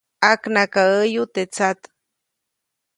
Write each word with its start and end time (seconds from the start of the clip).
ʼAknakaʼäyu 0.29 1.23
teʼ 1.33 1.45
tsat. 1.53 1.79